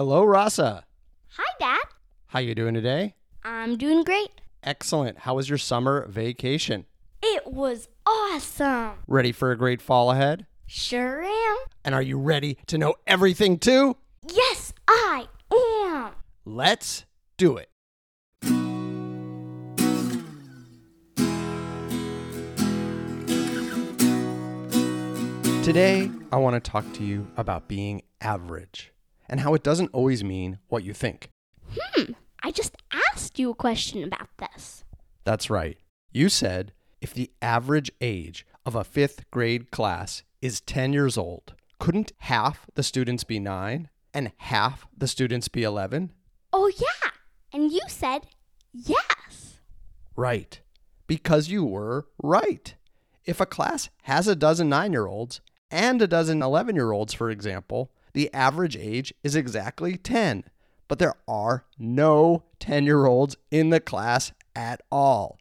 [0.00, 0.86] Hello, Rasa.
[1.32, 1.84] Hi, Dad.
[2.28, 3.16] How you doing today?
[3.44, 4.30] I'm doing great.
[4.62, 5.18] Excellent.
[5.18, 6.86] How was your summer vacation?
[7.22, 8.92] It was awesome.
[9.06, 10.46] Ready for a great fall ahead?
[10.66, 11.56] Sure am.
[11.84, 13.98] And are you ready to know everything too?
[14.26, 16.12] Yes, I am.
[16.46, 17.04] Let's
[17.36, 17.68] do it.
[25.62, 28.94] Today, I want to talk to you about being average
[29.30, 31.30] and how it doesn't always mean what you think.
[31.78, 32.12] Hmm.
[32.42, 34.84] I just asked you a question about this.
[35.24, 35.78] That's right.
[36.12, 41.54] You said if the average age of a fifth grade class is 10 years old,
[41.78, 46.12] couldn't half the students be 9 and half the students be 11?
[46.52, 47.10] Oh, yeah.
[47.52, 48.26] And you said
[48.72, 49.60] yes.
[50.16, 50.60] Right.
[51.06, 52.74] Because you were right.
[53.24, 55.40] If a class has a dozen 9 year olds
[55.70, 60.44] and a dozen 11 year olds, for example, the average age is exactly 10.
[60.88, 65.38] But there are no 10 year olds in the class at all.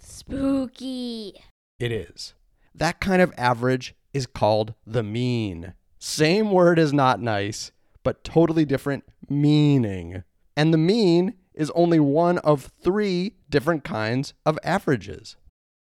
[0.00, 1.34] Spooky.
[1.78, 2.34] It is.
[2.74, 5.74] That kind of average is called the mean.
[5.98, 10.22] Same word is not nice, but totally different meaning.
[10.56, 15.36] And the mean is only one of three different kinds of averages.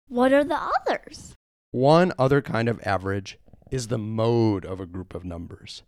[0.08, 1.34] What are the others?
[1.72, 3.38] One other kind of average
[3.70, 5.82] is the mode of a group of numbers.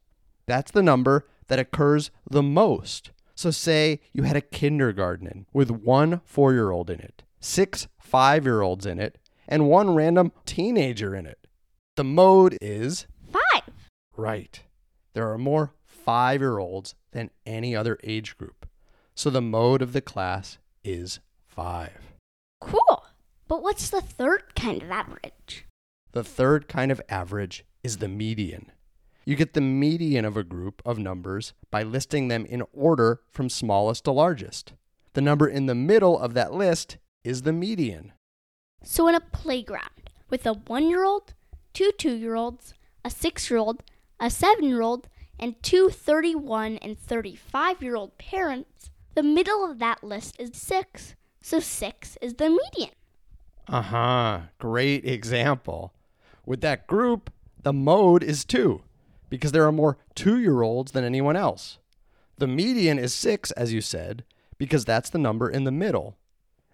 [0.46, 3.10] That's the number that occurs the most.
[3.34, 8.44] So, say you had a kindergarten with one four year old in it, six five
[8.44, 11.46] year olds in it, and one random teenager in it.
[11.96, 13.74] The mode is Five.
[14.16, 14.62] right.
[15.12, 18.66] There are more five year olds than any other age group.
[19.14, 22.14] So, the mode of the class is five.
[22.60, 23.04] Cool.
[23.48, 25.66] But what's the third kind of average?
[26.12, 28.72] The third kind of average is the median.
[29.28, 33.48] You get the median of a group of numbers by listing them in order from
[33.48, 34.72] smallest to largest.
[35.14, 38.12] The number in the middle of that list is the median.
[38.84, 41.34] So, in a playground with a one year old,
[41.74, 42.72] two two year olds,
[43.04, 43.82] a six year old,
[44.20, 45.08] a seven year old,
[45.40, 51.16] and two 31 and 35 year old parents, the middle of that list is six.
[51.42, 52.94] So, six is the median.
[53.66, 54.40] Uh huh.
[54.60, 55.92] Great example.
[56.44, 58.82] With that group, the mode is two
[59.28, 61.78] because there are more two year olds than anyone else.
[62.38, 64.24] The median is six, as you said,
[64.58, 66.16] because that's the number in the middle.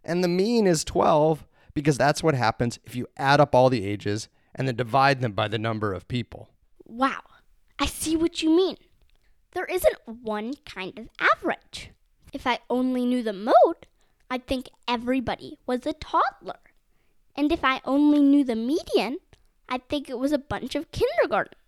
[0.05, 3.87] And the mean is 12 because that's what happens if you add up all the
[3.87, 6.49] ages and then divide them by the number of people.
[6.85, 7.23] Wow,
[7.79, 8.77] I see what you mean.
[9.53, 11.91] There isn't one kind of average.
[12.33, 13.87] If I only knew the mode,
[14.31, 16.61] I'd think everybody was a toddler.
[17.37, 19.19] And if I only knew the median,
[19.69, 21.59] I'd think it was a bunch of kindergartners.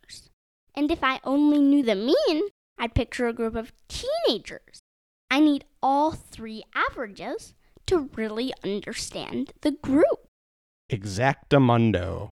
[0.75, 2.49] And if I only knew the mean,
[2.79, 4.81] I'd picture a group of teenagers.
[5.31, 7.55] I need all three averages
[7.87, 10.29] to really understand the group.
[10.91, 12.29] Exactamundo.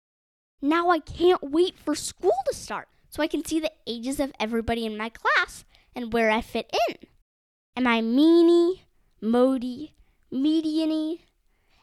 [0.60, 4.32] Now I can't wait for school to start so I can see the ages of
[4.38, 5.64] everybody in my class
[5.94, 6.96] and where I fit in.
[7.76, 8.84] Am I meany,
[9.22, 9.92] mody,
[10.32, 11.20] mediany?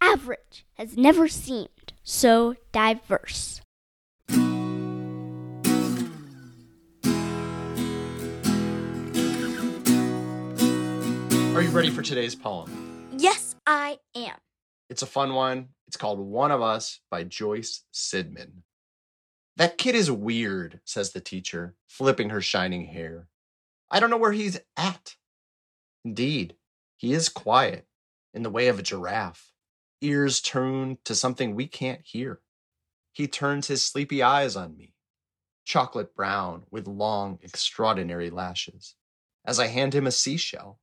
[0.01, 3.61] Average has never seemed so diverse.
[11.59, 13.09] Are you ready for today's poem?
[13.17, 14.37] Yes, I am.
[14.89, 15.67] It's a fun one.
[15.89, 18.61] It's called One of Us by Joyce Sidman.
[19.57, 23.27] That kid is weird, says the teacher, flipping her shining hair.
[23.91, 25.17] I don't know where he's at.
[26.05, 26.55] Indeed,
[26.95, 27.87] he is quiet,
[28.33, 29.51] in the way of a giraffe,
[29.99, 32.39] ears tuned to something we can't hear.
[33.11, 34.93] He turns his sleepy eyes on me,
[35.65, 38.95] chocolate brown with long, extraordinary lashes,
[39.43, 40.78] as I hand him a seashell.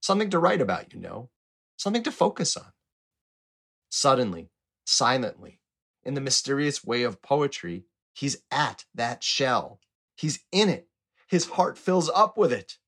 [0.00, 1.30] Something to write about, you know,
[1.76, 2.72] something to focus on.
[3.90, 4.50] Suddenly,
[4.84, 5.60] silently,
[6.02, 9.80] in the mysterious way of poetry, he's at that shell.
[10.16, 10.88] He's in it.
[11.28, 12.78] His heart fills up with it.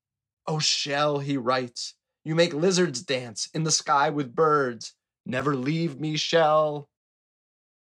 [0.47, 4.95] Oh, shell, he writes, you make lizards dance in the sky with birds.
[5.25, 6.89] Never leave me, shell.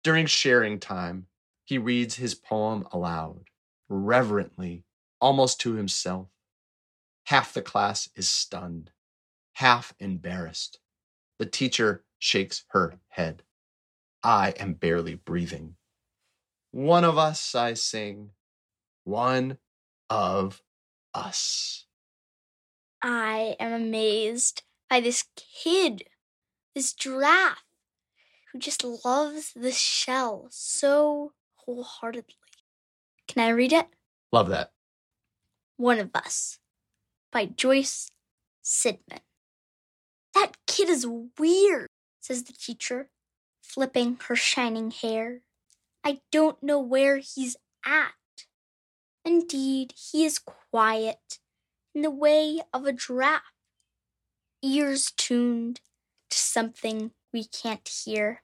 [0.02, 1.26] During sharing time,
[1.64, 3.48] he reads his poem aloud,
[3.88, 4.84] reverently,
[5.20, 6.28] almost to himself.
[7.24, 8.90] Half the class is stunned,
[9.56, 10.78] half embarrassed.
[11.38, 13.42] The teacher shakes her head.
[14.22, 15.76] I am barely breathing.
[16.72, 18.32] One of us, I sing.
[19.04, 19.56] One
[20.10, 20.62] of
[21.14, 21.86] us.
[23.02, 26.02] I am amazed by this kid,
[26.74, 27.64] this giraffe,
[28.52, 32.34] who just loves the shell so wholeheartedly.
[33.26, 33.86] Can I read it?
[34.32, 34.72] Love that.
[35.78, 36.58] One of Us
[37.32, 38.10] by Joyce
[38.62, 39.20] Sidman.
[40.36, 41.06] That kid is
[41.38, 41.88] weird,
[42.20, 43.08] says the teacher,
[43.62, 45.40] flipping her shining hair.
[46.04, 47.56] I don't know where he's
[47.86, 48.12] at.
[49.24, 51.38] Indeed, he is quiet
[51.94, 53.54] in the way of a giraffe,
[54.62, 55.80] ears tuned
[56.28, 58.42] to something we can't hear.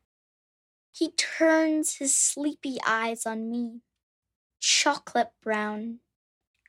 [0.93, 3.83] He turns his sleepy eyes on me,
[4.61, 5.99] chocolate brown,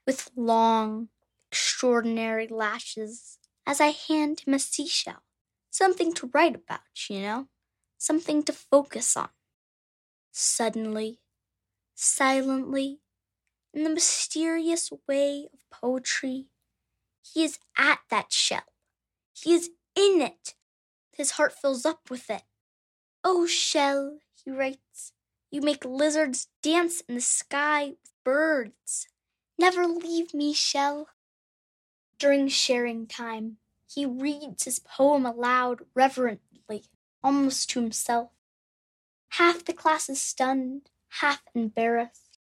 [0.05, 1.07] with long,
[1.49, 5.23] extraordinary lashes, as I hand him a seashell.
[5.69, 7.47] Something to write about, you know?
[7.97, 9.29] Something to focus on.
[10.31, 11.19] Suddenly,
[11.95, 12.99] silently,
[13.73, 16.47] in the mysterious way of poetry,
[17.21, 18.63] he is at that shell.
[19.33, 20.55] He is in it.
[21.11, 22.43] His heart fills up with it.
[23.23, 25.13] Oh, shell, he writes,
[25.49, 29.07] you make lizards dance in the sky with birds.
[29.57, 31.07] Never leave me, shell.
[32.23, 36.85] During sharing time, he reads his poem aloud reverently,
[37.21, 38.29] almost to himself.
[39.31, 40.89] Half the class is stunned,
[41.19, 42.39] half embarrassed.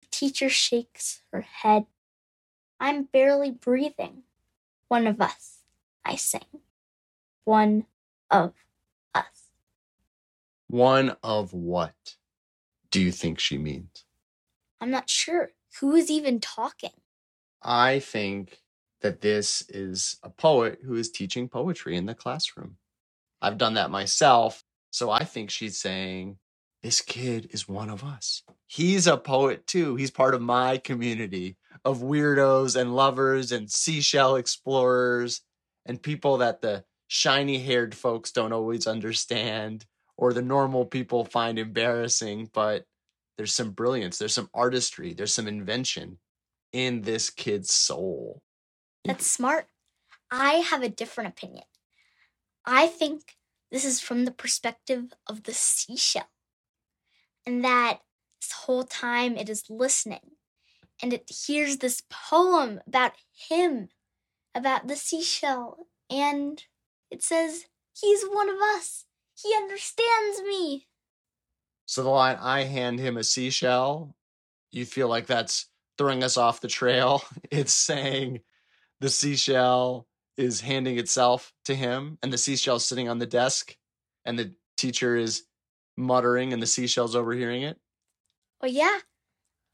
[0.00, 1.86] The teacher shakes her head.
[2.80, 4.24] I'm barely breathing.
[4.88, 5.58] One of us,
[6.04, 6.60] I sing.
[7.44, 7.86] One
[8.28, 8.54] of
[9.14, 9.50] us.
[10.66, 12.16] One of what
[12.90, 14.04] do you think she means?
[14.80, 15.52] I'm not sure.
[15.78, 16.98] Who is even talking?
[17.62, 18.61] I think
[19.02, 22.76] that this is a poet who is teaching poetry in the classroom.
[23.40, 24.64] I've done that myself.
[24.90, 26.38] So I think she's saying,
[26.82, 28.42] This kid is one of us.
[28.66, 29.96] He's a poet too.
[29.96, 35.42] He's part of my community of weirdos and lovers and seashell explorers
[35.84, 39.84] and people that the shiny haired folks don't always understand
[40.16, 42.48] or the normal people find embarrassing.
[42.52, 42.86] But
[43.36, 46.18] there's some brilliance, there's some artistry, there's some invention
[46.72, 48.42] in this kid's soul.
[49.04, 49.66] That's smart.
[50.30, 51.64] I have a different opinion.
[52.64, 53.36] I think
[53.70, 56.30] this is from the perspective of the seashell,
[57.44, 58.00] and that
[58.40, 60.36] this whole time it is listening
[61.02, 63.12] and it hears this poem about
[63.48, 63.88] him,
[64.54, 66.62] about the seashell, and
[67.10, 67.64] it says,
[67.94, 69.04] He's one of us.
[69.34, 70.86] He understands me.
[71.86, 74.14] So the line, I hand him a seashell,
[74.70, 75.66] you feel like that's
[75.98, 77.22] throwing us off the trail.
[77.50, 78.40] It's saying
[79.02, 80.06] the seashell
[80.36, 83.76] is handing itself to him, and the seashell's sitting on the desk,
[84.24, 85.42] and the teacher is
[85.96, 87.78] muttering, and the seashell's overhearing it.
[88.60, 89.00] Well, yeah,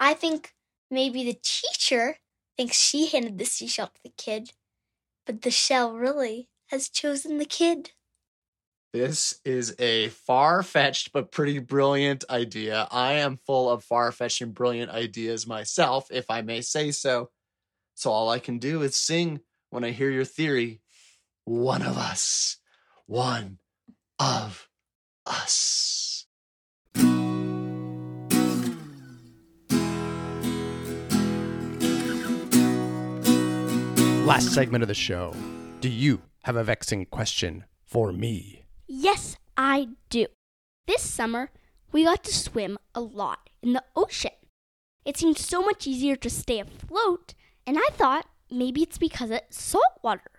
[0.01, 0.55] I think
[0.91, 2.17] maybe the teacher
[2.57, 4.53] thinks she handed the seashell to the kid,
[5.27, 7.93] but the shell really has chosen the kid.
[8.95, 12.89] This is a far fetched but pretty brilliant idea.
[12.91, 17.29] I am full of far fetched and brilliant ideas myself, if I may say so.
[17.99, 19.41] So all I can do is sing
[19.71, 20.83] when I hear your theory.
[21.43, 22.59] One of us.
[23.07, 23.59] One
[24.21, 24.69] of
[25.27, 26.25] us.
[34.25, 35.35] Last segment of the show.
[35.81, 38.65] Do you have a vexing question for me?
[38.87, 40.27] Yes, I do.
[40.87, 41.51] This summer,
[41.91, 44.31] we got to swim a lot in the ocean.
[45.05, 47.35] It seemed so much easier to stay afloat,
[47.69, 50.31] and I thought maybe it's because it's salt water.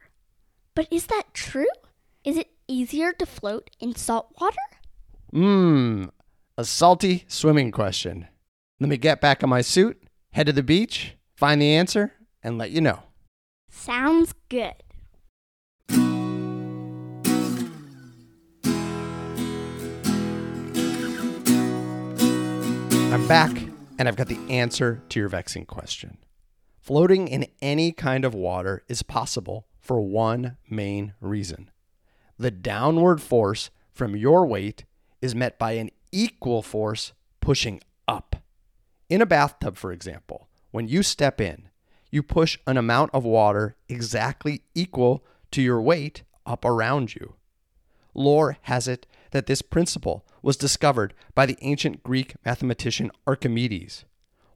[0.74, 1.68] But is that true?
[2.26, 4.58] Is it easier to float in salt water?
[5.32, 6.10] Mmm,
[6.58, 8.28] a salty swimming question.
[8.80, 12.58] Let me get back in my suit, head to the beach, find the answer, and
[12.58, 13.04] let you know.
[13.70, 14.74] Sounds good.
[23.12, 23.56] I'm back,
[24.00, 26.18] and I've got the answer to your vexing question.
[26.90, 31.70] Floating in any kind of water is possible for one main reason
[32.40, 34.86] the downward force from your weight
[35.22, 38.38] is met by an equal force pushing up.
[39.08, 41.70] In a bathtub, for example, when you step in,
[42.10, 47.36] you push an amount of water exactly equal to your weight up around you.
[48.16, 54.06] Lore has it that this principle was discovered by the ancient Greek mathematician Archimedes.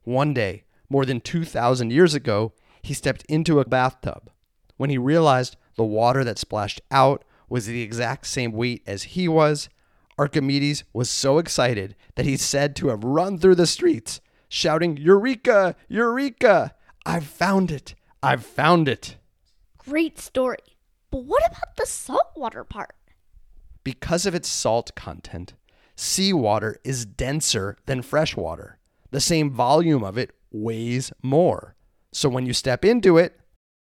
[0.02, 4.30] One day, more than 2,000 years ago, he stepped into a bathtub.
[4.76, 9.28] When he realized the water that splashed out was the exact same weight as he
[9.28, 9.68] was,
[10.18, 15.74] Archimedes was so excited that he's said to have run through the streets, shouting, Eureka!
[15.88, 16.74] Eureka!
[17.04, 17.94] I've found it!
[18.22, 19.16] I've found it!
[19.78, 20.58] Great story.
[21.10, 22.94] But what about the saltwater part?
[23.82, 25.54] Because of its salt content,
[25.94, 28.78] seawater is denser than fresh water.
[29.10, 31.74] The same volume of it weighs more.
[32.12, 33.38] So when you step into it,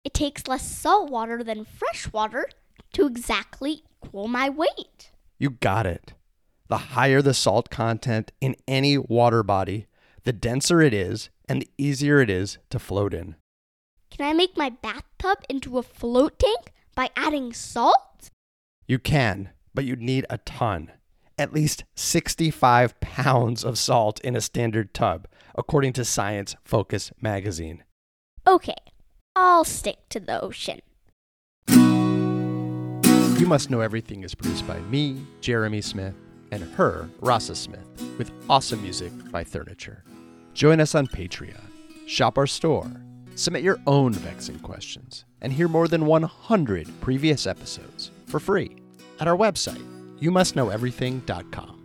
[0.06, 2.48] It takes less salt water than fresh water
[2.94, 5.12] to exactly equal my weight.
[5.40, 6.14] You got it.
[6.68, 9.88] The higher the salt content in any water body,
[10.24, 13.36] the denser it is and the easier it is to float in.
[14.10, 18.30] Can I make my bathtub into a float tank by adding salt?
[18.88, 20.92] You can, but you'd need a ton.
[21.38, 27.84] At least 65 pounds of salt in a standard tub, according to Science Focus magazine.
[28.46, 28.76] Okay,
[29.36, 30.82] I'll stick to the ocean.
[33.40, 36.14] You Must Know Everything is produced by me, Jeremy Smith,
[36.52, 37.88] and her, Rasa Smith,
[38.18, 40.04] with awesome music by Furniture.
[40.54, 41.60] Join us on Patreon,
[42.06, 42.92] shop our store,
[43.34, 48.76] submit your own vexing questions, and hear more than 100 previous episodes for free
[49.20, 49.84] at our website,
[50.24, 51.84] youmustknoweverything.com.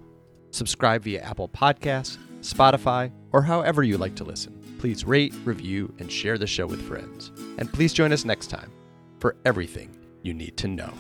[0.51, 4.55] Subscribe via Apple Podcasts, Spotify, or however you like to listen.
[4.79, 7.33] Please rate, review, and share the show with friends.
[7.59, 8.71] And please join us next time
[9.19, 9.91] for everything
[10.23, 10.93] you need to know.